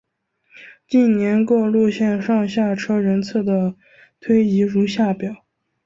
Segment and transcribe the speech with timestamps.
[0.87, 3.75] 近年各路线上下车人次的
[4.19, 5.45] 推移如下表。